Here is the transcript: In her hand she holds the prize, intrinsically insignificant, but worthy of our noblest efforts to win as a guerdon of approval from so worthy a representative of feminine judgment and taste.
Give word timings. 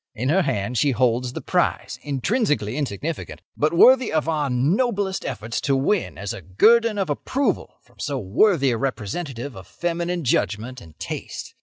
In 0.15 0.29
her 0.29 0.41
hand 0.41 0.79
she 0.79 0.89
holds 0.93 1.33
the 1.33 1.41
prize, 1.41 1.99
intrinsically 2.01 2.75
insignificant, 2.75 3.39
but 3.55 3.71
worthy 3.71 4.11
of 4.11 4.27
our 4.27 4.49
noblest 4.49 5.23
efforts 5.23 5.61
to 5.61 5.75
win 5.75 6.17
as 6.17 6.33
a 6.33 6.41
guerdon 6.41 6.97
of 6.97 7.07
approval 7.11 7.77
from 7.83 7.99
so 7.99 8.17
worthy 8.17 8.71
a 8.71 8.77
representative 8.77 9.55
of 9.55 9.67
feminine 9.67 10.23
judgment 10.23 10.81
and 10.81 10.97
taste. 10.99 11.53